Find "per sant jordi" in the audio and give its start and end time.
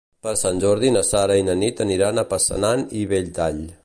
0.27-0.89